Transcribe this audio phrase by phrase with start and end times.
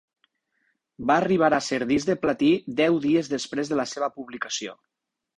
[1.09, 4.75] Va arribar a ser disc de platí deu dies després de la seva publicació.